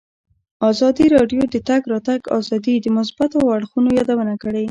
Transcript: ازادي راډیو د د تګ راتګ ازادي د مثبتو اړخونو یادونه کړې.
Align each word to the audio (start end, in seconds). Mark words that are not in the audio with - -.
ازادي 0.69 1.05
راډیو 1.15 1.41
د 1.47 1.47
د 1.53 1.55
تګ 1.69 1.81
راتګ 1.93 2.21
ازادي 2.39 2.75
د 2.81 2.87
مثبتو 2.97 3.39
اړخونو 3.55 3.89
یادونه 3.99 4.33
کړې. 4.43 4.59